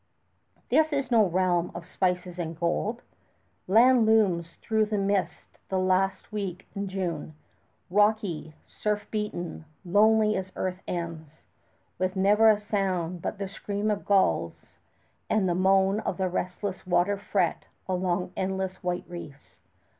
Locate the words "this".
0.69-0.91